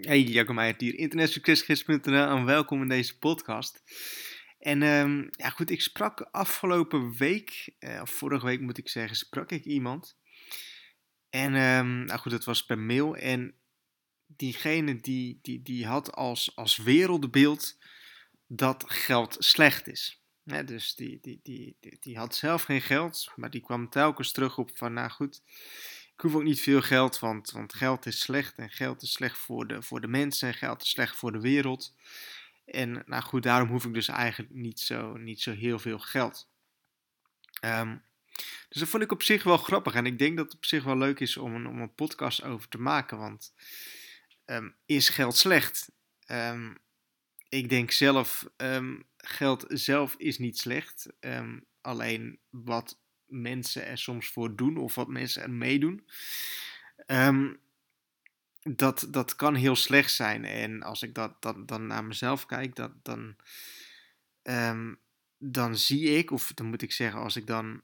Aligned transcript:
Hey, 0.00 0.22
Jacco 0.22 0.52
Meijer 0.52 0.74
hier, 0.78 0.98
internetsuccesgids.nl 0.98 2.36
en 2.36 2.44
welkom 2.44 2.82
in 2.82 2.88
deze 2.88 3.18
podcast. 3.18 3.82
En 4.58 4.82
um, 4.82 5.28
ja 5.30 5.48
goed, 5.48 5.70
ik 5.70 5.80
sprak 5.80 6.20
afgelopen 6.20 7.16
week, 7.16 7.74
uh, 7.78 8.00
of 8.02 8.10
vorige 8.10 8.46
week 8.46 8.60
moet 8.60 8.78
ik 8.78 8.88
zeggen, 8.88 9.16
sprak 9.16 9.50
ik 9.50 9.64
iemand. 9.64 10.16
En 11.30 11.54
um, 11.54 12.04
nou 12.04 12.20
goed, 12.20 12.32
dat 12.32 12.44
was 12.44 12.64
per 12.64 12.78
mail 12.78 13.16
en 13.16 13.54
diegene 14.26 15.00
die, 15.00 15.38
die, 15.42 15.62
die 15.62 15.86
had 15.86 16.12
als, 16.12 16.56
als 16.56 16.76
wereldbeeld 16.76 17.78
dat 18.46 18.84
geld 18.86 19.36
slecht 19.38 19.88
is. 19.88 20.22
dus 20.64 20.94
die, 20.94 21.18
die, 21.20 21.40
die, 21.42 21.76
die, 22.00 22.16
had 22.16 22.34
zelf 22.34 22.62
geen 22.62 22.82
geld, 22.82 23.32
maar 23.36 23.50
die 23.50 23.62
kwam 23.62 23.88
telkens 23.88 24.32
terug 24.32 24.58
op 24.58 24.70
van, 24.74 24.92
nou 24.92 25.10
goed, 25.10 25.42
hoef 26.22 26.34
ook 26.34 26.42
niet 26.42 26.60
veel 26.60 26.82
geld, 26.82 27.18
want, 27.18 27.50
want 27.50 27.74
geld 27.74 28.06
is 28.06 28.20
slecht 28.20 28.58
en 28.58 28.70
geld 28.70 29.02
is 29.02 29.12
slecht 29.12 29.38
voor 29.38 29.66
de, 29.66 29.82
voor 29.82 30.00
de 30.00 30.08
mensen 30.08 30.48
en 30.48 30.54
geld 30.54 30.82
is 30.82 30.90
slecht 30.90 31.16
voor 31.16 31.32
de 31.32 31.40
wereld. 31.40 31.94
En 32.64 33.02
nou 33.06 33.22
goed, 33.22 33.42
daarom 33.42 33.68
hoef 33.68 33.84
ik 33.84 33.94
dus 33.94 34.08
eigenlijk 34.08 34.54
niet 34.54 34.80
zo, 34.80 35.16
niet 35.16 35.40
zo 35.40 35.52
heel 35.52 35.78
veel 35.78 35.98
geld. 35.98 36.50
Um, 37.64 38.02
dus 38.68 38.80
dat 38.80 38.88
vond 38.88 39.02
ik 39.02 39.12
op 39.12 39.22
zich 39.22 39.42
wel 39.42 39.56
grappig 39.56 39.94
en 39.94 40.06
ik 40.06 40.18
denk 40.18 40.36
dat 40.36 40.44
het 40.46 40.54
op 40.54 40.64
zich 40.64 40.84
wel 40.84 40.98
leuk 40.98 41.20
is 41.20 41.36
om 41.36 41.54
een, 41.54 41.66
om 41.66 41.80
een 41.80 41.94
podcast 41.94 42.42
over 42.42 42.68
te 42.68 42.78
maken, 42.78 43.18
want 43.18 43.54
um, 44.46 44.74
is 44.86 45.08
geld 45.08 45.36
slecht? 45.36 45.90
Um, 46.26 46.78
ik 47.48 47.68
denk 47.68 47.90
zelf, 47.90 48.46
geld 49.16 49.64
zelf 49.68 50.14
is 50.16 50.38
niet 50.38 50.58
slecht, 50.58 51.06
alleen 51.80 52.38
wat 52.50 53.01
mensen 53.32 53.86
er 53.86 53.98
soms 53.98 54.28
voor 54.28 54.56
doen 54.56 54.76
of 54.76 54.94
wat 54.94 55.08
mensen 55.08 55.42
er 55.42 55.50
meedoen. 55.50 56.06
Um, 57.06 57.60
dat, 58.62 59.06
dat 59.10 59.36
kan 59.36 59.54
heel 59.54 59.76
slecht 59.76 60.12
zijn. 60.12 60.44
En 60.44 60.82
als 60.82 61.02
ik 61.02 61.14
dat, 61.14 61.42
dat 61.42 61.68
dan 61.68 61.86
naar 61.86 62.04
mezelf 62.04 62.46
kijk, 62.46 62.76
dat, 62.76 62.92
dan, 63.02 63.36
um, 64.42 64.98
dan 65.38 65.76
zie 65.76 66.16
ik, 66.16 66.30
of 66.30 66.52
dan 66.54 66.66
moet 66.66 66.82
ik 66.82 66.92
zeggen, 66.92 67.20
als 67.20 67.36
ik 67.36 67.46
dan 67.46 67.82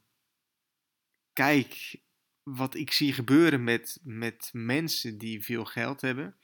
kijk 1.33 1.95
wat 2.43 2.75
ik 2.75 2.91
zie 2.91 3.13
gebeuren 3.13 3.63
met, 3.63 3.99
met 4.03 4.49
mensen 4.53 5.17
die 5.17 5.43
veel 5.43 5.65
geld 5.65 6.01
hebben. 6.01 6.35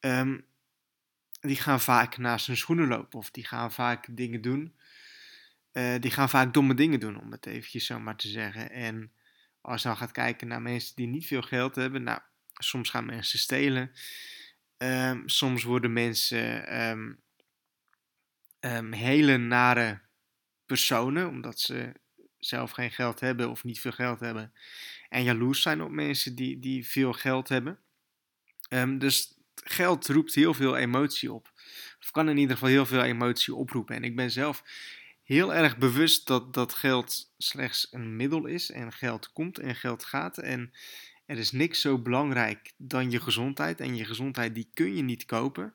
Um, 0.00 0.44
die 1.40 1.56
gaan 1.56 1.80
vaak 1.80 2.16
naast 2.16 2.46
hun 2.46 2.56
schoenen 2.56 2.88
lopen 2.88 3.18
of 3.18 3.30
die 3.30 3.46
gaan 3.46 3.72
vaak 3.72 4.06
dingen 4.10 4.40
doen 4.40 4.74
uh, 5.72 5.94
die 6.00 6.10
gaan 6.10 6.28
vaak 6.28 6.54
domme 6.54 6.74
dingen 6.74 7.00
doen, 7.00 7.20
om 7.20 7.32
het 7.32 7.46
eventjes 7.46 7.86
zo 7.86 8.00
maar 8.00 8.16
te 8.16 8.28
zeggen. 8.28 8.70
En 8.70 9.12
als 9.60 9.82
je 9.82 9.88
dan 9.88 9.96
gaat 9.96 10.12
kijken 10.12 10.48
naar 10.48 10.62
mensen 10.62 10.96
die 10.96 11.06
niet 11.06 11.26
veel 11.26 11.42
geld 11.42 11.74
hebben, 11.74 12.02
nou, 12.02 12.20
soms 12.52 12.90
gaan 12.90 13.06
mensen 13.06 13.38
stelen. 13.38 13.90
Um, 14.76 15.28
soms 15.28 15.62
worden 15.62 15.92
mensen 15.92 16.80
um, 16.80 17.20
um, 18.60 18.92
hele 18.92 19.36
nare 19.36 20.00
personen, 20.66 21.28
omdat 21.28 21.60
ze 21.60 21.92
zelf 22.38 22.70
geen 22.70 22.90
geld 22.90 23.20
hebben 23.20 23.50
of 23.50 23.64
niet 23.64 23.80
veel 23.80 23.92
geld 23.92 24.20
hebben. 24.20 24.52
En 25.08 25.22
jaloers 25.22 25.62
zijn 25.62 25.82
op 25.82 25.90
mensen 25.90 26.34
die, 26.34 26.58
die 26.58 26.86
veel 26.86 27.12
geld 27.12 27.48
hebben. 27.48 27.78
dus 28.98 29.38
geld 29.54 30.08
roept 30.08 30.34
heel 30.34 30.54
veel 30.54 30.76
emotie 30.76 31.32
op. 31.32 31.52
Of 32.00 32.10
kan 32.10 32.28
in 32.28 32.36
ieder 32.36 32.56
geval 32.56 32.70
heel 32.70 32.86
veel 32.86 33.02
emotie 33.02 33.54
oproepen. 33.54 33.96
En 33.96 34.04
ik 34.04 34.16
ben 34.16 34.30
zelf 34.30 34.62
heel 35.34 35.54
erg 35.54 35.78
bewust 35.78 36.26
dat, 36.26 36.54
dat 36.54 36.74
geld 36.74 37.32
slechts 37.38 37.88
een 37.90 38.16
middel 38.16 38.46
is. 38.46 38.70
En 38.70 38.92
geld 38.92 39.32
komt 39.32 39.58
en 39.58 39.76
geld 39.76 40.04
gaat. 40.04 40.38
En 40.38 40.72
er 41.26 41.38
is 41.38 41.52
niks 41.52 41.80
zo 41.80 41.98
belangrijk 41.98 42.72
dan 42.76 43.10
je 43.10 43.20
gezondheid. 43.20 43.80
En 43.80 43.96
je 43.96 44.04
gezondheid 44.04 44.54
die 44.54 44.70
kun 44.74 44.96
je 44.96 45.02
niet 45.02 45.24
kopen. 45.24 45.74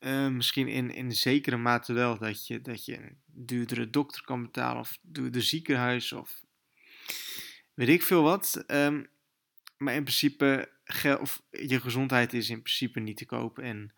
Uh, 0.00 0.28
misschien 0.28 0.68
in, 0.68 0.90
in 0.90 1.12
zekere 1.12 1.56
mate 1.56 1.92
wel 1.92 2.18
dat 2.18 2.46
je, 2.46 2.60
dat 2.60 2.84
je 2.84 2.96
een 2.96 3.18
duurdere 3.26 3.90
dokter 3.90 4.24
kan 4.24 4.42
betalen. 4.42 4.80
Of 4.80 4.98
duurder 5.02 5.42
ziekenhuis. 5.42 6.12
Of 6.12 6.42
weet 7.74 7.88
ik 7.88 8.02
veel 8.02 8.22
wat. 8.22 8.64
Um, 8.66 9.08
maar 9.76 9.94
in 9.94 10.02
principe, 10.02 10.72
of 11.20 11.42
je 11.50 11.80
gezondheid 11.80 12.32
is 12.32 12.50
in 12.50 12.62
principe 12.62 13.00
niet 13.00 13.16
te 13.16 13.26
kopen. 13.26 13.64
En 13.64 13.94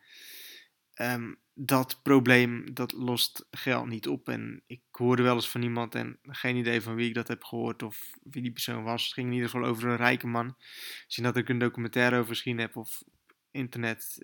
um, 1.13 1.41
dat 1.55 2.01
probleem, 2.03 2.75
dat 2.75 2.93
lost 2.93 3.47
geld 3.51 3.87
niet 3.87 4.09
op. 4.09 4.29
En 4.29 4.63
ik 4.67 4.83
hoorde 4.91 5.23
wel 5.23 5.35
eens 5.35 5.51
van 5.51 5.63
iemand, 5.63 5.95
en 5.95 6.19
geen 6.23 6.57
idee 6.57 6.81
van 6.81 6.95
wie 6.95 7.09
ik 7.09 7.15
dat 7.15 7.29
heb 7.29 7.45
gehoord 7.45 7.83
of 7.83 8.11
wie 8.23 8.43
die 8.43 8.53
persoon 8.53 8.83
was. 8.83 9.05
Het 9.05 9.13
ging 9.13 9.27
in 9.27 9.33
ieder 9.33 9.49
geval 9.49 9.67
over 9.67 9.89
een 9.89 9.97
rijke 9.97 10.27
man. 10.27 10.57
Misschien 11.05 11.25
dat 11.25 11.37
ik 11.37 11.49
een 11.49 11.59
documentaire 11.59 12.19
over 12.19 12.35
gezien 12.35 12.59
heb 12.59 12.77
of 12.77 13.03
internet. 13.51 14.19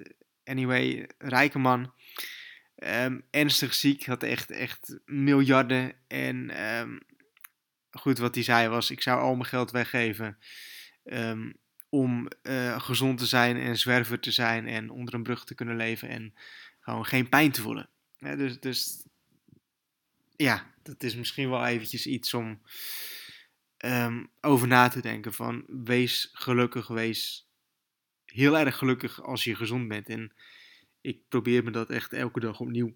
Anyway, 0.44 1.08
rijke 1.18 1.58
man. 1.58 1.92
Um, 2.84 3.24
ernstig 3.30 3.74
ziek, 3.74 4.06
had 4.06 4.22
echt, 4.22 4.50
echt 4.50 4.98
miljarden. 5.04 5.92
En 6.06 6.64
um, 6.64 7.00
goed, 7.90 8.18
wat 8.18 8.34
hij 8.34 8.44
zei 8.44 8.68
was, 8.68 8.90
ik 8.90 9.02
zou 9.02 9.20
al 9.20 9.34
mijn 9.34 9.48
geld 9.48 9.70
weggeven 9.70 10.38
um, 11.04 11.56
om 11.88 12.28
uh, 12.42 12.80
gezond 12.80 13.18
te 13.18 13.26
zijn 13.26 13.56
en 13.56 13.78
zwerver 13.78 14.20
te 14.20 14.30
zijn 14.30 14.66
en 14.66 14.90
onder 14.90 15.14
een 15.14 15.22
brug 15.22 15.44
te 15.44 15.54
kunnen 15.54 15.76
leven 15.76 16.08
en 16.08 16.34
gewoon 16.80 17.06
geen 17.06 17.28
pijn 17.28 17.52
te 17.52 17.60
voelen. 17.60 17.88
dus, 18.18 18.60
dus 18.60 19.06
ja, 20.36 20.74
dat 20.82 21.02
is 21.02 21.16
misschien 21.16 21.50
wel 21.50 21.66
eventjes 21.66 22.06
iets 22.06 22.34
om 22.34 22.60
um, 23.84 24.30
over 24.40 24.68
na 24.68 24.88
te 24.88 25.00
denken. 25.00 25.32
Van 25.32 25.64
wees 25.84 26.30
gelukkig, 26.32 26.88
wees 26.88 27.48
heel 28.24 28.58
erg 28.58 28.76
gelukkig 28.76 29.22
als 29.22 29.44
je 29.44 29.54
gezond 29.54 29.88
bent. 29.88 30.08
En 30.08 30.32
ik 31.00 31.28
probeer 31.28 31.64
me 31.64 31.70
dat 31.70 31.90
echt 31.90 32.12
elke 32.12 32.40
dag 32.40 32.60
opnieuw 32.60 32.94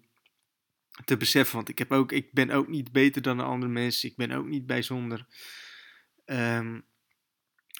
te 1.05 1.17
beseffen. 1.17 1.55
Want 1.55 1.69
ik, 1.69 1.77
heb 1.77 1.91
ook, 1.91 2.11
ik 2.11 2.31
ben 2.31 2.49
ook 2.49 2.67
niet 2.67 2.91
beter 2.91 3.21
dan 3.21 3.37
de 3.37 3.43
andere 3.43 3.71
mensen. 3.71 4.09
Ik 4.09 4.15
ben 4.15 4.31
ook 4.31 4.45
niet 4.45 4.65
bijzonder. 4.65 5.25
Um, 6.25 6.85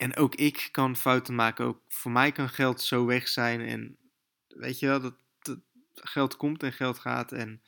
en 0.03 0.15
ook 0.15 0.35
ik 0.35 0.69
kan 0.71 0.95
fouten 0.95 1.35
maken. 1.35 1.65
Ook 1.65 1.81
voor 1.87 2.11
mij 2.11 2.31
kan 2.31 2.49
geld 2.49 2.81
zo 2.81 3.05
weg 3.05 3.27
zijn. 3.27 3.61
En 3.61 3.97
weet 4.47 4.79
je 4.79 4.87
wel, 4.87 5.01
dat, 5.01 5.15
geld 5.93 6.37
komt 6.37 6.63
en 6.63 6.73
geld 6.73 6.99
gaat. 6.99 7.31
En 7.31 7.61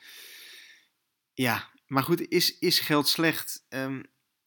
ja, 1.32 1.70
maar 1.86 2.02
goed, 2.02 2.28
is, 2.28 2.58
is 2.58 2.80
geld 2.80 3.08
slecht? 3.08 3.66
Um, 3.68 4.06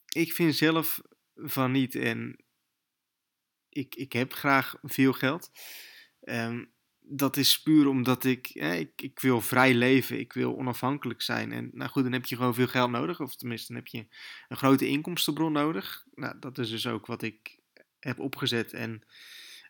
ik 0.10 0.34
vind 0.34 0.56
zelf 0.56 1.02
van 1.36 1.72
niet. 1.72 1.96
En 1.96 2.44
ik, 3.70 3.96
ik 3.96 4.14
heb 4.14 4.34
graag 4.34 4.76
veel 4.82 5.14
geld. 5.14 5.52
Um, 6.22 6.72
dat 7.00 7.38
is 7.38 7.62
puur 7.62 7.88
omdat 7.88 8.24
ik, 8.24 8.50
ik, 8.50 9.02
ik 9.02 9.20
wil 9.20 9.42
vrij 9.42 9.74
leven, 9.74 10.20
ik 10.20 10.34
wil 10.34 10.58
onafhankelijk 10.58 11.22
zijn. 11.22 11.52
En 11.52 11.70
nou 11.74 11.90
goed, 11.90 12.04
dan 12.04 12.12
heb 12.12 12.26
je 12.26 12.36
gewoon 12.36 12.54
veel 12.54 12.68
geld 12.68 12.92
nodig, 12.92 13.20
of 13.20 13.36
tenminste, 13.36 13.74
dan 13.74 13.82
heb 13.82 13.88
je 13.88 14.06
een 14.48 14.58
grote 14.58 14.88
inkomstenbron 14.88 15.52
nodig. 15.52 16.06
Nou, 16.14 16.40
dat 16.40 16.58
is 16.58 16.70
dus 16.70 16.88
ook 16.88 17.06
wat 17.06 17.22
ik 17.22 17.59
heb 18.00 18.20
opgezet 18.20 18.74
en 18.74 19.02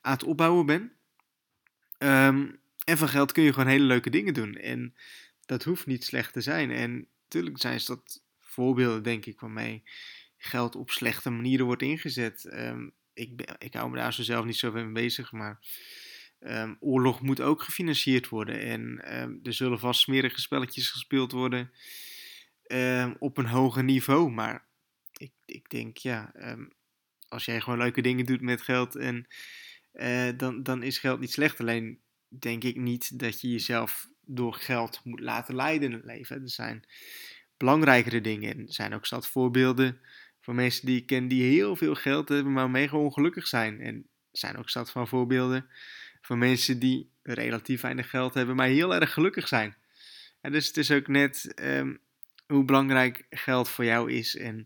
aan 0.01 0.13
het 0.13 0.23
opbouwen 0.23 0.66
ben. 0.66 0.91
Um, 1.97 2.59
en 2.84 2.97
van 2.97 3.07
geld 3.07 3.31
kun 3.31 3.44
je 3.44 3.53
gewoon 3.53 3.69
hele 3.69 3.84
leuke 3.84 4.09
dingen 4.09 4.34
doen. 4.34 4.56
En 4.56 4.95
dat 5.45 5.63
hoeft 5.63 5.85
niet 5.85 6.03
slecht 6.03 6.34
te 6.34 6.41
zijn. 6.41 6.72
En 6.72 7.07
natuurlijk 7.23 7.62
zijn 7.62 7.81
dat 7.85 8.23
voorbeelden, 8.40 9.03
denk 9.03 9.25
ik, 9.25 9.40
waarmee 9.40 9.84
geld 10.38 10.75
op 10.75 10.90
slechte 10.90 11.29
manieren 11.29 11.66
wordt 11.66 11.81
ingezet. 11.81 12.50
Um, 12.53 12.94
ik, 13.13 13.35
ben, 13.35 13.56
ik 13.57 13.73
hou 13.73 13.90
me 13.90 13.95
daar 13.95 14.13
zo 14.13 14.23
zelf 14.23 14.46
niet 14.46 14.57
zo 14.57 14.72
mee 14.72 14.91
bezig, 14.91 15.31
maar 15.31 15.59
um, 16.40 16.78
oorlog 16.79 17.22
moet 17.22 17.41
ook 17.41 17.61
gefinancierd 17.61 18.29
worden. 18.29 18.59
En 18.59 19.03
er 19.44 19.53
zullen 19.53 19.79
vast 19.79 20.00
smerige 20.00 20.41
spelletjes 20.41 20.90
gespeeld 20.90 21.31
worden 21.31 21.72
op 23.19 23.38
een 23.38 23.46
hoger 23.46 23.84
niveau. 23.84 24.31
Maar 24.31 24.66
ik, 25.17 25.31
ik 25.46 25.69
denk, 25.69 25.97
ja, 25.97 26.34
als 27.29 27.45
jij 27.45 27.62
gewoon 27.62 27.79
leuke 27.79 28.01
dingen 28.01 28.25
doet 28.25 28.41
met 28.41 28.62
geld, 28.62 28.95
en, 28.95 29.28
uh, 29.94 30.29
dan, 30.38 30.63
dan 30.63 30.84
is 30.84 30.97
geld 30.97 31.19
niet 31.19 31.31
slecht. 31.31 31.59
Alleen 31.59 32.00
denk 32.28 32.64
ik 32.64 32.76
niet 32.76 33.20
dat 33.20 33.41
je 33.41 33.52
jezelf 33.52 34.09
door 34.26 34.53
geld 34.53 35.02
moet 35.03 35.20
laten 35.20 35.55
leiden 35.55 35.91
in 35.91 35.96
het 35.96 36.05
leven. 36.05 36.41
Er 36.41 36.49
zijn 36.49 36.84
belangrijkere 37.58 38.22
dingen. 38.22 38.53
En 38.53 38.67
er 38.67 38.73
zijn 38.73 38.93
ook 38.93 39.05
zat 39.05 39.28
voorbeelden 39.28 39.99
van 40.41 40.55
mensen 40.55 40.85
die 40.85 40.97
ik 40.97 41.05
ken 41.05 41.28
die 41.28 41.43
heel 41.43 41.76
veel 41.76 41.96
geld 41.96 42.29
hebben, 42.29 42.53
maar 42.53 42.70
mega 42.70 42.97
ongelukkig 42.97 43.47
zijn. 43.47 43.82
En 43.82 43.96
er 44.32 44.37
zijn 44.40 44.58
ook 44.58 44.70
zat 44.70 44.91
van 44.91 45.08
voorbeelden 45.08 45.70
van 46.22 46.37
mensen 46.37 46.79
die 46.79 47.11
relatief 47.23 47.82
weinig 47.82 48.09
geld 48.09 48.34
hebben, 48.34 48.55
maar 48.55 48.67
heel 48.67 48.96
erg 48.96 49.14
gelukkig 49.14 49.47
zijn. 49.47 49.75
En 50.41 50.52
dus 50.52 50.67
het 50.67 50.78
is 50.78 50.91
ook 50.91 51.08
net 51.08 51.53
um, 51.61 51.99
hoe 52.47 52.64
belangrijk 52.64 53.25
geld 53.29 53.70
voor 53.70 53.85
jou 53.85 54.11
is. 54.11 54.35
En 54.35 54.66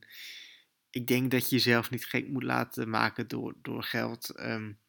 ik 0.94 1.08
denk 1.08 1.32
dat 1.32 1.50
je 1.50 1.56
jezelf 1.56 1.90
niet 1.90 2.06
gek 2.06 2.28
moet 2.28 2.44
laten 2.44 2.90
maken 2.90 3.28
door, 3.28 3.54
door 3.62 3.84
geld. 3.84 4.40
Um, 4.40 4.80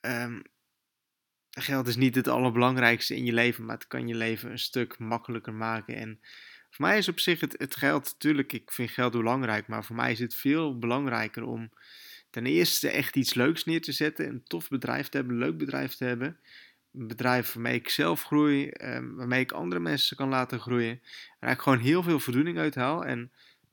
um, 0.00 0.42
geld 1.50 1.86
is 1.86 1.96
niet 1.96 2.14
het 2.14 2.28
allerbelangrijkste 2.28 3.16
in 3.16 3.24
je 3.24 3.32
leven, 3.32 3.64
maar 3.64 3.76
het 3.76 3.86
kan 3.86 4.08
je 4.08 4.14
leven 4.14 4.50
een 4.50 4.58
stuk 4.58 4.98
makkelijker 4.98 5.54
maken. 5.54 5.96
En 5.96 6.20
voor 6.70 6.86
mij 6.86 6.98
is 6.98 7.08
op 7.08 7.20
zich 7.20 7.40
het, 7.40 7.54
het 7.58 7.76
geld, 7.76 8.04
natuurlijk, 8.04 8.52
ik 8.52 8.72
vind 8.72 8.90
geld 8.90 9.12
belangrijk, 9.12 9.66
maar 9.66 9.84
voor 9.84 9.96
mij 9.96 10.12
is 10.12 10.18
het 10.18 10.34
veel 10.34 10.78
belangrijker 10.78 11.42
om 11.42 11.70
ten 12.30 12.46
eerste 12.46 12.90
echt 12.90 13.16
iets 13.16 13.34
leuks 13.34 13.64
neer 13.64 13.82
te 13.82 13.92
zetten, 13.92 14.28
een 14.28 14.44
tof 14.44 14.68
bedrijf 14.68 15.08
te 15.08 15.16
hebben, 15.16 15.34
een 15.34 15.42
leuk 15.42 15.58
bedrijf 15.58 15.94
te 15.94 16.04
hebben. 16.04 16.38
Een 16.94 17.06
bedrijf 17.08 17.52
waarmee 17.52 17.74
ik 17.74 17.88
zelf 17.88 18.22
groei, 18.22 18.68
ehm, 18.68 19.14
waarmee 19.14 19.40
ik 19.40 19.52
andere 19.52 19.80
mensen 19.80 20.16
kan 20.16 20.28
laten 20.28 20.60
groeien. 20.60 20.90
En 20.90 21.00
eigenlijk 21.40 21.62
gewoon 21.62 21.78
heel 21.78 22.02
veel 22.02 22.20
voldoening 22.20 22.58
uithaal. 22.58 23.04
En 23.04 23.32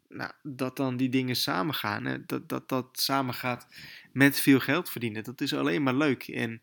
nou, 0.09 0.31
dat 0.43 0.77
dan 0.77 0.97
die 0.97 1.09
dingen 1.09 1.35
samengaan, 1.35 2.23
dat, 2.25 2.49
dat 2.49 2.69
dat 2.69 2.99
samengaat 2.99 3.67
met 4.11 4.39
veel 4.39 4.59
geld 4.59 4.89
verdienen, 4.89 5.23
dat 5.23 5.41
is 5.41 5.53
alleen 5.53 5.83
maar 5.83 5.95
leuk. 5.95 6.27
En 6.27 6.61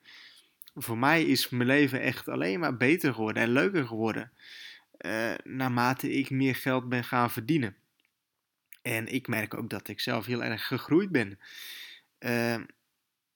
voor 0.75 0.99
mij 0.99 1.25
is 1.25 1.49
mijn 1.49 1.69
leven 1.69 2.01
echt 2.01 2.29
alleen 2.29 2.61
maar 2.61 2.77
beter 2.77 3.15
geworden 3.15 3.43
en 3.43 3.53
leuker 3.53 3.87
geworden. 3.87 4.33
Uh, 5.07 5.35
naarmate 5.45 6.13
ik 6.13 6.31
meer 6.31 6.55
geld 6.55 6.89
ben 6.89 7.05
gaan 7.05 7.31
verdienen. 7.31 7.77
En 8.83 9.07
ik 9.07 9.29
merk 9.29 9.55
ook 9.55 9.71
dat 9.71 9.89
ik 9.89 10.01
zelf 10.01 10.27
heel 10.27 10.45
erg 10.45 10.67
gegroeid 10.67 11.11
ben. 11.11 11.39
Uh, 12.21 12.57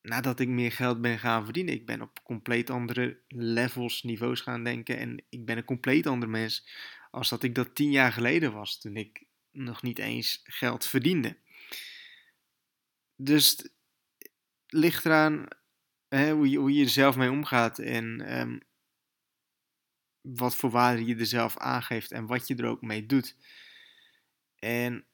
nadat 0.03 0.41
ik 0.41 0.49
meer 0.49 0.73
geld 0.73 1.01
ben 1.01 1.19
gaan 1.19 1.45
verdienen. 1.45 1.75
Ik 1.75 1.87
ben 1.87 2.03
op 2.03 2.21
compleet 2.23 2.71
andere 2.71 3.19
levels, 3.29 4.03
niveaus 4.03 4.41
gaan 4.41 4.65
denken. 4.65 4.99
En 4.99 5.23
ik 5.29 5.45
ben 5.45 5.57
een 5.57 5.65
compleet 5.65 6.07
ander 6.07 6.29
mens 6.29 6.69
als 7.11 7.29
dat 7.29 7.43
ik 7.43 7.55
dat 7.55 7.75
tien 7.75 7.91
jaar 7.91 8.13
geleden 8.13 8.53
was. 8.53 8.81
Toen 8.81 8.97
ik 8.97 9.26
nog 9.57 9.83
niet 9.83 9.99
eens 9.99 10.41
geld 10.45 10.87
verdiende. 10.87 11.37
Dus 13.17 13.51
het 13.51 13.73
ligt 14.67 15.05
eraan 15.05 15.47
hè, 16.09 16.33
hoe, 16.33 16.51
je, 16.51 16.59
hoe 16.59 16.73
je 16.73 16.85
er 16.85 16.91
zelf 16.91 17.17
mee 17.17 17.31
omgaat. 17.31 17.79
En 17.79 18.39
um, 18.39 18.61
wat 20.21 20.57
voor 20.57 20.71
waarde 20.71 21.05
je 21.05 21.17
er 21.17 21.27
zelf 21.27 21.57
aangeeft. 21.57 22.13
En 22.13 22.27
wat 22.27 22.49
je 22.49 22.57
er 22.57 22.67
ook 22.67 22.83
mee 22.83 23.07
doet. 23.07 23.37
En 24.59 25.07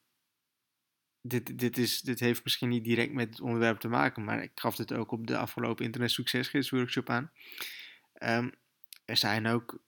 dit, 1.21 1.59
dit, 1.59 1.79
is, 1.79 2.01
dit 2.01 2.21
heeft 2.21 2.45
misschien 2.45 2.69
niet 2.69 2.85
direct 2.85 3.13
met 3.13 3.29
het 3.29 3.41
onderwerp 3.41 3.79
te 3.79 3.89
maken, 3.89 4.25
maar 4.25 4.43
ik 4.43 4.51
gaf 4.55 4.77
dit 4.77 4.93
ook 4.93 5.11
op 5.11 5.27
de 5.27 5.37
afgelopen 5.37 5.85
Internet 5.85 6.11
Succesgids 6.11 6.71
workshop 6.71 7.11
aan. 7.11 7.33
Um, 8.23 8.53
er 9.05 9.17
zijn 9.17 9.47
ook 9.47 9.83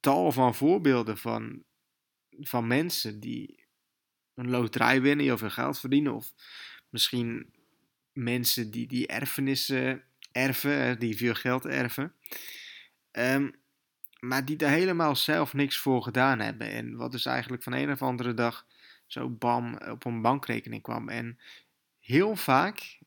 tal 0.00 0.32
van 0.32 0.54
voorbeelden 0.54 1.18
van, 1.18 1.64
van 2.30 2.66
mensen 2.66 3.20
die 3.20 3.63
een 4.34 4.50
loterij 4.50 5.00
winnen, 5.00 5.24
heel 5.24 5.38
veel 5.38 5.50
geld 5.50 5.80
verdienen, 5.80 6.14
of 6.14 6.32
misschien 6.88 7.52
mensen 8.12 8.70
die, 8.70 8.86
die 8.86 9.06
erfenissen 9.06 10.02
erven, 10.32 10.98
die 10.98 11.16
veel 11.16 11.34
geld 11.34 11.66
erven. 11.66 12.12
Um, 13.12 13.62
maar 14.20 14.44
die 14.44 14.56
daar 14.56 14.70
helemaal 14.70 15.16
zelf 15.16 15.52
niks 15.52 15.76
voor 15.76 16.02
gedaan 16.02 16.40
hebben. 16.40 16.70
En 16.70 16.96
wat 16.96 17.12
dus 17.12 17.26
eigenlijk 17.26 17.62
van 17.62 17.72
een 17.72 17.90
of 17.90 18.02
andere 18.02 18.34
dag 18.34 18.66
zo 19.06 19.30
bam 19.30 19.76
op 19.76 20.04
een 20.04 20.22
bankrekening 20.22 20.82
kwam. 20.82 21.08
En 21.08 21.38
heel 22.00 22.36
vaak, 22.36 22.98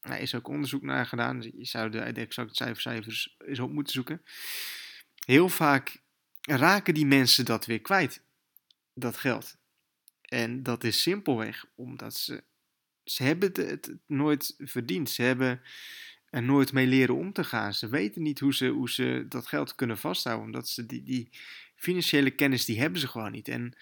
er 0.00 0.18
is 0.18 0.34
ook 0.34 0.48
onderzoek 0.48 0.82
naar 0.82 1.06
gedaan, 1.06 1.42
je 1.42 1.64
zou 1.64 1.90
de, 1.90 2.12
de 2.12 2.20
exacte 2.20 2.54
cijfers 2.54 3.36
eens 3.38 3.58
op 3.58 3.70
moeten 3.70 3.92
zoeken. 3.92 4.22
Heel 5.24 5.48
vaak 5.48 6.02
raken 6.40 6.94
die 6.94 7.06
mensen 7.06 7.44
dat 7.44 7.66
weer 7.66 7.80
kwijt, 7.80 8.22
dat 8.94 9.16
geld. 9.16 9.56
En 10.26 10.62
dat 10.62 10.84
is 10.84 11.02
simpelweg 11.02 11.64
omdat 11.74 12.14
ze, 12.14 12.44
ze 13.04 13.22
hebben 13.22 13.52
het, 13.52 13.96
nooit 14.06 14.54
verdiend. 14.58 15.10
Ze 15.10 15.22
hebben 15.22 15.60
er 16.30 16.42
nooit 16.42 16.72
mee 16.72 16.86
leren 16.86 17.14
om 17.14 17.32
te 17.32 17.44
gaan. 17.44 17.74
Ze 17.74 17.88
weten 17.88 18.22
niet 18.22 18.40
hoe 18.40 18.54
ze, 18.54 18.68
hoe 18.68 18.90
ze 18.90 19.24
dat 19.28 19.46
geld 19.46 19.74
kunnen 19.74 19.98
vasthouden, 19.98 20.46
omdat 20.46 20.68
ze 20.68 20.86
die, 20.86 21.02
die 21.02 21.30
financiële 21.74 22.30
kennis, 22.30 22.64
die 22.64 22.80
hebben 22.80 23.00
ze 23.00 23.08
gewoon 23.08 23.32
niet. 23.32 23.48
En 23.48 23.76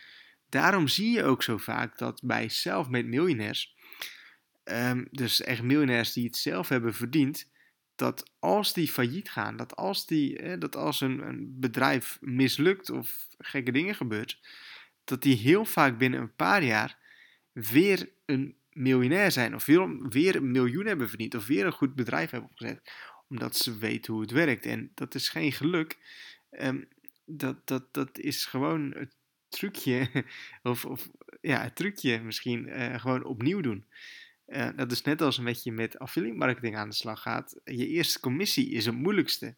Daarom 0.54 0.88
zie 0.88 1.10
je 1.10 1.24
ook 1.24 1.42
zo 1.42 1.56
vaak 1.56 1.98
dat 1.98 2.20
bij 2.24 2.48
self-made 2.48 3.08
miljonairs, 3.08 3.74
um, 4.64 5.08
dus 5.10 5.40
echt 5.40 5.62
miljonairs 5.62 6.12
die 6.12 6.24
het 6.24 6.36
zelf 6.36 6.68
hebben 6.68 6.94
verdiend, 6.94 7.50
dat 7.96 8.30
als 8.38 8.72
die 8.72 8.88
failliet 8.88 9.30
gaan, 9.30 9.56
dat 9.56 9.76
als, 9.76 10.06
die, 10.06 10.58
dat 10.58 10.76
als 10.76 11.00
een, 11.00 11.28
een 11.28 11.60
bedrijf 11.60 12.18
mislukt 12.20 12.90
of 12.90 13.28
gekke 13.38 13.72
dingen 13.72 13.94
gebeurt, 13.94 14.40
dat 15.04 15.22
die 15.22 15.36
heel 15.36 15.64
vaak 15.64 15.98
binnen 15.98 16.20
een 16.20 16.34
paar 16.34 16.62
jaar 16.62 16.98
weer 17.52 18.10
een 18.24 18.56
miljonair 18.72 19.32
zijn 19.32 19.54
of 19.54 19.66
weer, 19.66 20.08
weer 20.08 20.36
een 20.36 20.50
miljoen 20.50 20.86
hebben 20.86 21.08
verdiend 21.08 21.34
of 21.34 21.46
weer 21.46 21.66
een 21.66 21.72
goed 21.72 21.94
bedrijf 21.94 22.30
hebben 22.30 22.50
opgezet, 22.50 22.92
omdat 23.28 23.56
ze 23.56 23.78
weten 23.78 24.12
hoe 24.12 24.22
het 24.22 24.30
werkt. 24.30 24.66
En 24.66 24.90
dat 24.94 25.14
is 25.14 25.28
geen 25.28 25.52
geluk. 25.52 25.98
Um, 26.50 26.88
dat, 27.24 27.66
dat, 27.66 27.94
dat 27.94 28.18
is 28.18 28.44
gewoon 28.44 28.94
het 28.96 29.16
trucje, 29.48 30.24
of, 30.62 30.84
of 30.84 31.10
ja, 31.40 31.62
het 31.62 31.76
trucje 31.76 32.20
misschien 32.20 32.68
uh, 32.68 33.00
gewoon 33.00 33.24
opnieuw 33.24 33.60
doen. 33.60 33.84
Uh, 34.46 34.68
dat 34.76 34.92
is 34.92 35.02
net 35.02 35.22
als 35.22 35.38
met 35.38 35.62
je 35.62 35.72
met 35.72 35.98
affiliate 35.98 36.38
marketing 36.38 36.76
aan 36.76 36.88
de 36.88 36.94
slag 36.94 37.22
gaat. 37.22 37.60
Je 37.64 37.88
eerste 37.88 38.20
commissie 38.20 38.70
is 38.70 38.86
het 38.86 38.94
moeilijkste. 38.94 39.56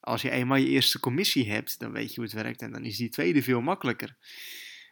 Als 0.00 0.22
je 0.22 0.30
eenmaal 0.30 0.56
je 0.56 0.68
eerste 0.68 1.00
commissie 1.00 1.50
hebt, 1.50 1.78
dan 1.78 1.92
weet 1.92 2.08
je 2.08 2.14
hoe 2.14 2.24
het 2.24 2.32
werkt 2.32 2.62
en 2.62 2.72
dan 2.72 2.84
is 2.84 2.96
die 2.96 3.08
tweede 3.08 3.42
veel 3.42 3.60
makkelijker. 3.60 4.16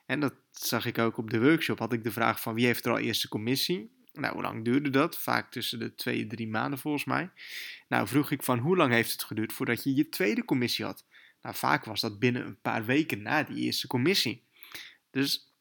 En 0.06 0.20
dat 0.20 0.34
zag 0.50 0.86
ik 0.86 0.98
ook 0.98 1.16
op 1.16 1.30
de 1.30 1.40
workshop. 1.40 1.78
Had 1.78 1.92
ik 1.92 2.04
de 2.04 2.12
vraag 2.12 2.40
van 2.40 2.54
wie 2.54 2.66
heeft 2.66 2.84
er 2.84 2.90
al 2.90 2.98
eerste 2.98 3.28
commissie? 3.28 3.96
Nou, 4.12 4.32
hoe 4.32 4.42
lang 4.42 4.64
duurde 4.64 4.90
dat? 4.90 5.18
Vaak 5.18 5.50
tussen 5.50 5.78
de 5.78 5.94
twee, 5.94 6.26
drie 6.26 6.48
maanden 6.48 6.78
volgens 6.78 7.04
mij. 7.04 7.30
Nou, 7.88 8.08
vroeg 8.08 8.30
ik 8.30 8.42
van 8.42 8.58
hoe 8.58 8.76
lang 8.76 8.92
heeft 8.92 9.12
het 9.12 9.24
geduurd 9.24 9.52
voordat 9.52 9.84
je 9.84 9.94
je 9.94 10.08
tweede 10.08 10.44
commissie 10.44 10.84
had? 10.84 11.06
Nou, 11.42 11.54
vaak 11.54 11.84
was 11.84 12.00
dat 12.00 12.18
binnen 12.18 12.46
een 12.46 12.60
paar 12.60 12.84
weken 12.84 13.22
na 13.22 13.42
die 13.42 13.56
eerste 13.56 13.86
commissie. 13.86 14.44
Dus 15.10 15.54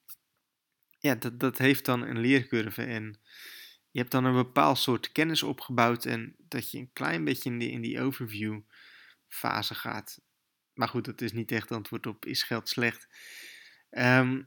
ja, 1.00 1.16
dat, 1.16 1.40
dat 1.40 1.58
heeft 1.58 1.86
dan 1.86 2.02
een 2.02 2.20
leercurve 2.20 2.84
en 2.84 3.20
je 3.92 4.00
hebt 4.00 4.12
dan 4.12 4.26
een 4.26 4.34
bepaald 4.34 4.78
soort 4.78 5.12
kennis 5.12 5.44
opgebouwd 5.44 6.06
en 6.06 6.36
dat 6.38 6.72
je 6.72 6.78
een 6.78 6.94
klein 6.94 7.24
beetje 7.24 7.50
in 7.50 7.58
die, 7.58 7.72
in 7.72 7.82
die 7.82 8.02
overview 8.02 8.60
fase 9.28 9.76
gaat. 9.76 10.22
Maar 10.74 10.88
goed, 10.88 11.06
dat 11.06 11.22
is 11.22 11.32
niet 11.32 11.52
echt 11.52 11.72
antwoord 11.72 12.06
op 12.06 12.26
is 12.26 12.44
geld 12.44 12.70
slecht. 12.70 13.08
Ehm, 13.90 14.42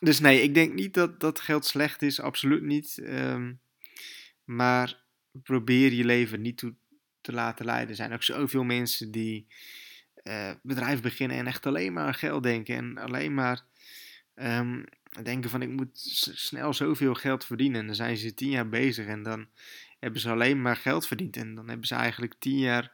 dus 0.00 0.20
nee, 0.20 0.42
ik 0.42 0.54
denk 0.54 0.72
niet 0.72 0.94
dat, 0.94 1.20
dat 1.20 1.40
geld 1.40 1.66
slecht 1.66 2.02
is, 2.02 2.20
absoluut 2.20 2.62
niet. 2.62 2.98
Um, 3.02 3.60
maar 4.44 5.02
probeer 5.42 5.92
je 5.92 6.04
leven 6.04 6.40
niet 6.40 6.56
toe 6.58 6.74
te 7.20 7.32
laten 7.32 7.64
leiden. 7.64 7.88
Er 7.88 7.94
zijn 7.94 8.12
ook 8.12 8.22
zoveel 8.22 8.64
mensen 8.64 9.10
die 9.10 9.46
uh, 10.22 10.50
bedrijf 10.62 11.00
beginnen 11.00 11.36
en 11.36 11.46
echt 11.46 11.66
alleen 11.66 11.92
maar 11.92 12.06
aan 12.06 12.14
geld 12.14 12.42
denken. 12.42 12.76
En 12.76 12.98
alleen 12.98 13.34
maar 13.34 13.64
um, 14.34 14.84
denken 15.22 15.50
van 15.50 15.62
ik 15.62 15.68
moet 15.68 15.98
snel 16.34 16.74
zoveel 16.74 17.14
geld 17.14 17.44
verdienen. 17.44 17.80
En 17.80 17.86
dan 17.86 17.94
zijn 17.94 18.16
ze 18.16 18.34
tien 18.34 18.50
jaar 18.50 18.68
bezig 18.68 19.06
en 19.06 19.22
dan 19.22 19.48
hebben 19.98 20.20
ze 20.20 20.30
alleen 20.30 20.62
maar 20.62 20.76
geld 20.76 21.06
verdiend. 21.06 21.36
En 21.36 21.54
dan 21.54 21.68
hebben 21.68 21.86
ze 21.86 21.94
eigenlijk 21.94 22.34
tien 22.38 22.58
jaar 22.58 22.92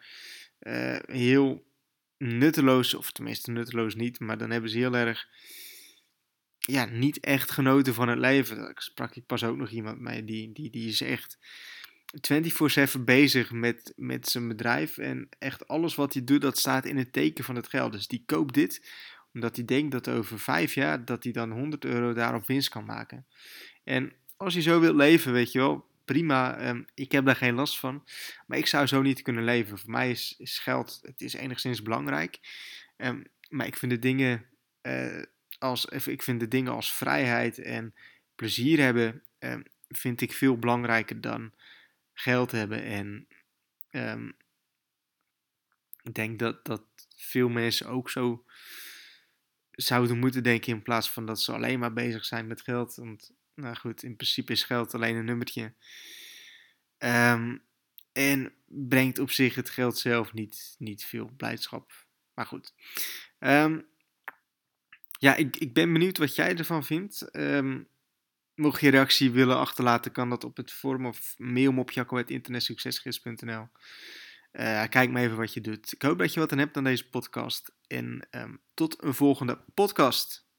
uh, 0.60 0.96
heel 1.06 1.64
nutteloos, 2.18 2.94
of 2.94 3.10
tenminste 3.10 3.50
nutteloos 3.50 3.94
niet, 3.94 4.20
maar 4.20 4.38
dan 4.38 4.50
hebben 4.50 4.70
ze 4.70 4.78
heel 4.78 4.94
erg 4.94 5.28
ja, 6.58 6.84
niet 6.84 7.20
echt 7.20 7.50
genoten 7.50 7.94
van 7.94 8.08
het 8.08 8.18
leven. 8.18 8.56
Daar 8.56 8.72
sprak 8.76 9.16
ik 9.16 9.26
pas 9.26 9.44
ook 9.44 9.56
nog 9.56 9.70
iemand 9.70 10.00
mee, 10.00 10.24
die, 10.24 10.52
die, 10.52 10.70
die 10.70 10.88
is 10.88 11.00
echt 11.00 11.38
24/7 12.96 13.00
bezig 13.04 13.52
met, 13.52 13.92
met 13.96 14.28
zijn 14.28 14.48
bedrijf. 14.48 14.98
En 14.98 15.28
echt 15.38 15.68
alles 15.68 15.94
wat 15.94 16.12
hij 16.12 16.24
doet, 16.24 16.40
dat 16.40 16.58
staat 16.58 16.84
in 16.84 16.96
het 16.96 17.12
teken 17.12 17.44
van 17.44 17.56
het 17.56 17.68
geld. 17.68 17.92
Dus 17.92 18.06
die 18.06 18.22
koopt 18.26 18.54
dit, 18.54 18.90
omdat 19.34 19.56
hij 19.56 19.64
denkt 19.64 19.90
dat 19.90 20.08
over 20.08 20.38
vijf 20.38 20.74
jaar, 20.74 21.04
dat 21.04 21.24
hij 21.24 21.32
dan 21.32 21.50
100 21.50 21.84
euro 21.84 22.12
daarop 22.12 22.46
winst 22.46 22.68
kan 22.68 22.84
maken. 22.84 23.26
En 23.84 24.12
als 24.36 24.54
je 24.54 24.62
zo 24.62 24.80
wilt 24.80 24.96
leven, 24.96 25.32
weet 25.32 25.52
je 25.52 25.58
wel, 25.58 25.89
prima. 26.12 26.68
Um, 26.68 26.86
ik 26.94 27.12
heb 27.12 27.24
daar 27.24 27.36
geen 27.36 27.54
last 27.54 27.78
van. 27.78 28.04
Maar 28.46 28.58
ik 28.58 28.66
zou 28.66 28.86
zo 28.86 29.02
niet 29.02 29.22
kunnen 29.22 29.44
leven. 29.44 29.78
Voor 29.78 29.90
mij 29.90 30.10
is, 30.10 30.58
geld, 30.62 31.00
het 31.02 31.20
is 31.20 31.34
enigszins 31.34 31.82
belangrijk. 31.82 32.38
Um, 32.96 33.24
maar 33.48 33.66
ik 33.66 33.76
vind 33.76 33.92
de 33.92 33.98
dingen... 33.98 34.46
Uh, 34.82 35.22
als, 35.58 35.84
ik 35.84 36.22
vind 36.22 36.40
de 36.40 36.48
dingen 36.48 36.72
als 36.72 36.92
vrijheid 36.92 37.58
en 37.58 37.94
plezier 38.34 38.78
hebben, 38.78 39.22
um, 39.38 39.62
vind 39.88 40.20
ik 40.20 40.32
veel 40.32 40.58
belangrijker 40.58 41.20
dan 41.20 41.52
geld 42.12 42.50
hebben. 42.50 42.82
En 42.82 43.26
ik 46.02 46.14
denk 46.14 46.38
dat, 46.38 46.64
dat 46.64 46.82
veel 47.16 47.48
mensen 47.48 47.86
ook 47.86 48.10
zo 48.10 48.44
zouden 49.70 50.18
moeten 50.18 50.42
denken 50.42 50.72
in 50.72 50.82
plaats 50.82 51.10
van 51.10 51.26
dat 51.26 51.40
ze 51.40 51.52
alleen 51.52 51.78
maar 51.78 51.92
bezig 51.92 52.24
zijn 52.24 52.46
met 52.46 52.62
geld. 52.62 52.94
Want, 52.94 53.32
nou 53.54 53.76
goed, 53.76 54.02
in 54.02 54.16
principe 54.16 54.52
is 54.52 54.64
geld 54.64 54.94
alleen 54.94 55.16
een 55.16 55.24
nummertje. 55.24 55.74
Um, 56.98 57.62
en 58.12 58.52
brengt 58.66 59.18
op 59.18 59.30
zich 59.30 59.54
het 59.54 59.70
geld 59.70 59.98
zelf 59.98 60.32
niet, 60.32 60.74
niet 60.78 61.04
veel 61.04 61.30
blijdschap. 61.36 61.92
Maar 62.34 62.46
goed. 62.46 62.74
Um, 63.38 63.86
ja, 65.18 65.34
ik, 65.34 65.56
ik 65.56 65.74
ben 65.74 65.92
benieuwd 65.92 66.18
wat 66.18 66.34
jij 66.34 66.56
ervan 66.56 66.84
vindt. 66.84 67.36
Um, 67.36 67.88
Mocht 68.54 68.80
je 68.80 68.90
reactie 68.90 69.30
willen 69.30 69.56
achterlaten, 69.56 70.12
kan 70.12 70.28
dat 70.28 70.44
op 70.44 70.56
het 70.56 70.72
forum 70.72 71.06
of 71.06 71.34
mail 71.36 71.72
me 71.72 71.80
op 71.80 71.90
jacco.internetsuccesgids.nl. 71.90 73.68
Uh, 74.52 74.84
kijk 74.88 75.10
maar 75.10 75.22
even 75.22 75.36
wat 75.36 75.54
je 75.54 75.60
doet. 75.60 75.92
Ik 75.92 76.02
hoop 76.02 76.18
dat 76.18 76.34
je 76.34 76.40
wat 76.40 76.52
aan 76.52 76.58
hebt 76.58 76.76
aan 76.76 76.84
deze 76.84 77.08
podcast. 77.08 77.72
En 77.86 78.28
tot 78.74 79.02
een 79.02 79.14
volgende 79.14 79.64
podcast. 79.74 80.49